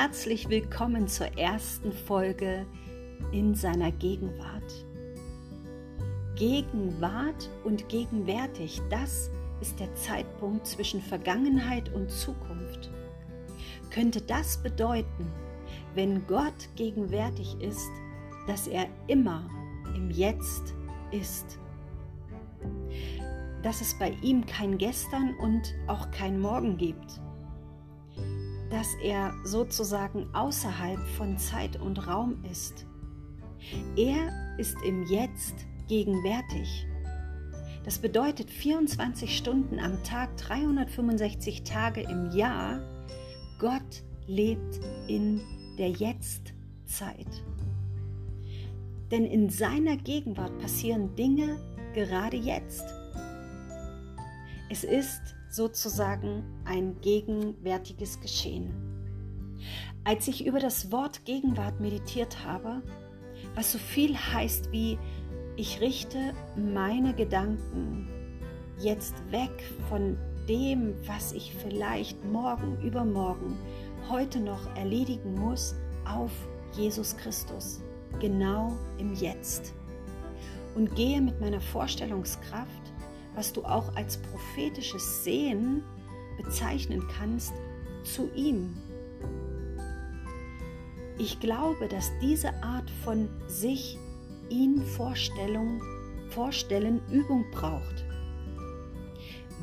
[0.00, 2.64] herzlich willkommen zur ersten Folge
[3.32, 4.86] in seiner Gegenwart.
[6.36, 9.28] Gegenwart und gegenwärtig, das
[9.60, 12.92] ist der Zeitpunkt zwischen Vergangenheit und Zukunft.
[13.90, 15.32] Könnte das bedeuten,
[15.96, 17.90] wenn Gott gegenwärtig ist,
[18.46, 19.50] dass er immer
[19.96, 20.76] im Jetzt
[21.10, 21.58] ist?
[23.64, 27.20] Dass es bei ihm kein Gestern und auch kein Morgen gibt?
[28.70, 32.86] Dass er sozusagen außerhalb von Zeit und Raum ist.
[33.96, 35.54] Er ist im Jetzt
[35.88, 36.86] gegenwärtig.
[37.84, 42.80] Das bedeutet 24 Stunden am Tag, 365 Tage im Jahr.
[43.58, 45.40] Gott lebt in
[45.78, 47.26] der Jetztzeit.
[49.10, 51.58] Denn in seiner Gegenwart passieren Dinge
[51.94, 52.84] gerade jetzt.
[54.68, 58.72] Es ist sozusagen ein gegenwärtiges Geschehen.
[60.04, 62.82] Als ich über das Wort Gegenwart meditiert habe,
[63.54, 64.98] was so viel heißt wie
[65.56, 68.08] ich richte meine Gedanken
[68.78, 69.50] jetzt weg
[69.88, 70.16] von
[70.48, 73.58] dem, was ich vielleicht morgen, übermorgen,
[74.08, 76.30] heute noch erledigen muss, auf
[76.72, 77.82] Jesus Christus,
[78.20, 79.74] genau im Jetzt.
[80.74, 82.87] Und gehe mit meiner Vorstellungskraft
[83.38, 85.84] was du auch als prophetisches Sehen
[86.42, 87.52] bezeichnen kannst,
[88.02, 88.76] zu ihm.
[91.18, 93.96] Ich glaube, dass diese Art von sich
[94.50, 95.80] ihn Vorstellung,
[96.30, 98.04] Vorstellen Übung braucht.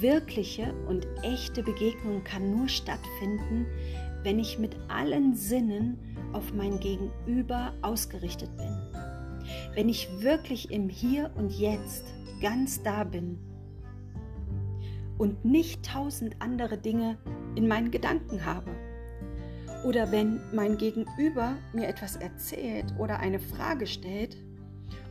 [0.00, 3.66] Wirkliche und echte Begegnung kann nur stattfinden,
[4.22, 5.98] wenn ich mit allen Sinnen
[6.32, 8.78] auf mein Gegenüber ausgerichtet bin.
[9.74, 12.04] Wenn ich wirklich im Hier und Jetzt
[12.40, 13.38] ganz da bin
[15.18, 17.18] und nicht tausend andere Dinge
[17.54, 18.70] in meinen Gedanken habe.
[19.84, 24.36] Oder wenn mein Gegenüber mir etwas erzählt oder eine Frage stellt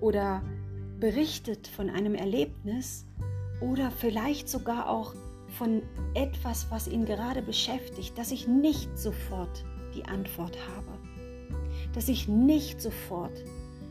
[0.00, 0.42] oder
[0.98, 3.06] berichtet von einem Erlebnis
[3.60, 5.14] oder vielleicht sogar auch
[5.58, 5.82] von
[6.14, 10.98] etwas, was ihn gerade beschäftigt, dass ich nicht sofort die Antwort habe,
[11.94, 13.42] dass ich nicht sofort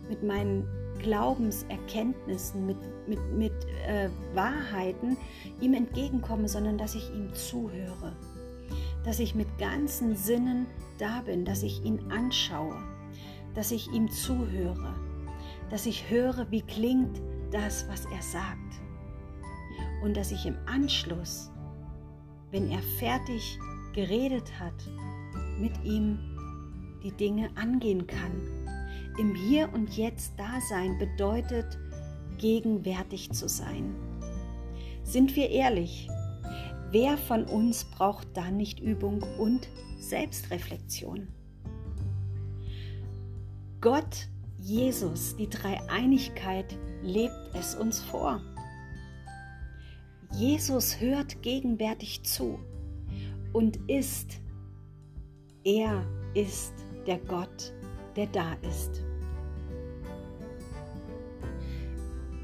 [0.08, 0.68] mit meinen
[1.00, 2.78] Glaubenserkenntnissen, mit,
[3.08, 3.54] mit, mit
[3.88, 5.18] äh, Wahrheiten
[5.60, 8.16] ihm entgegenkomme, sondern dass ich ihm zuhöre,
[9.04, 10.68] dass ich mit ganzen Sinnen
[10.98, 12.78] da bin, dass ich ihn anschaue,
[13.56, 14.94] dass ich ihm zuhöre,
[15.70, 17.22] dass ich höre, wie klingt
[17.52, 18.60] das, was er sagt.
[20.04, 21.50] Und dass ich im Anschluss,
[22.52, 23.60] wenn er fertig
[23.94, 24.74] geredet hat,
[25.60, 26.20] mit ihm
[27.04, 28.59] die Dinge angehen kann
[29.20, 31.78] im Hier und Jetzt Dasein bedeutet,
[32.38, 33.94] gegenwärtig zu sein.
[35.04, 36.08] Sind wir ehrlich,
[36.92, 39.68] wer von uns braucht da nicht Übung und
[40.00, 41.28] Selbstreflexion?
[43.82, 48.42] Gott, Jesus, die Dreieinigkeit lebt es uns vor.
[50.32, 52.58] Jesus hört gegenwärtig zu
[53.52, 54.40] und ist,
[55.66, 56.74] er ist
[57.06, 57.74] der Gott,
[58.16, 59.09] der da ist.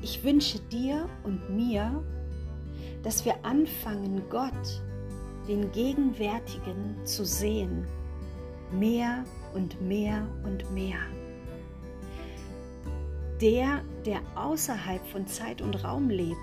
[0.05, 2.03] Ich wünsche dir und mir,
[3.01, 4.83] dass wir anfangen, Gott,
[5.47, 7.87] den Gegenwärtigen, zu sehen.
[8.71, 9.23] Mehr
[9.55, 10.99] und mehr und mehr.
[13.41, 16.37] Der, der außerhalb von Zeit und Raum lebt,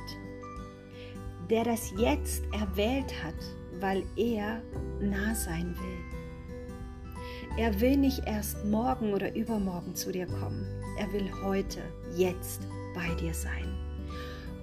[1.49, 3.39] der das Jetzt erwählt hat,
[3.79, 4.61] weil er
[5.01, 7.59] nah sein will.
[7.59, 10.67] Er will nicht erst morgen oder übermorgen zu dir kommen.
[10.99, 11.81] Er will heute,
[12.17, 13.67] jetzt bei dir sein.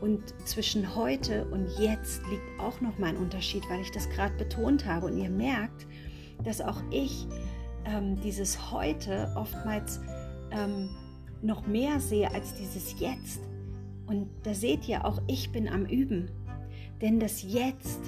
[0.01, 4.33] Und zwischen heute und jetzt liegt auch noch mal ein Unterschied, weil ich das gerade
[4.37, 5.07] betont habe.
[5.07, 5.87] Und ihr merkt,
[6.43, 7.27] dass auch ich
[7.85, 9.99] ähm, dieses heute oftmals
[10.51, 10.89] ähm,
[11.41, 13.41] noch mehr sehe als dieses jetzt.
[14.07, 16.31] Und da seht ihr, auch ich bin am Üben.
[17.01, 17.99] Denn das Jetzt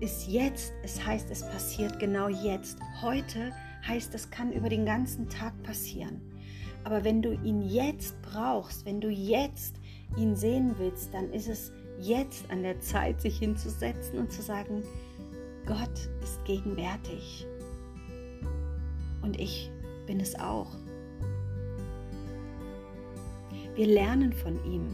[0.00, 0.72] ist jetzt.
[0.82, 2.78] Es heißt, es passiert genau jetzt.
[3.00, 3.52] Heute
[3.86, 6.20] heißt, es kann über den ganzen Tag passieren.
[6.84, 9.76] Aber wenn du ihn jetzt brauchst, wenn du jetzt
[10.16, 14.82] ihn sehen willst, dann ist es jetzt an der Zeit, sich hinzusetzen und zu sagen,
[15.66, 17.46] Gott ist gegenwärtig.
[19.22, 19.70] Und ich
[20.06, 20.70] bin es auch.
[23.74, 24.86] Wir lernen von ihm,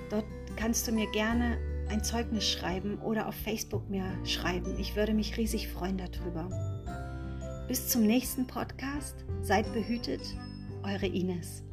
[0.09, 0.25] Dort
[0.55, 1.57] kannst du mir gerne
[1.89, 4.79] ein Zeugnis schreiben oder auf Facebook mir schreiben.
[4.79, 6.74] Ich würde mich riesig freuen darüber.
[7.67, 9.25] Bis zum nächsten Podcast.
[9.41, 10.21] Seid behütet,
[10.83, 11.63] eure Ines.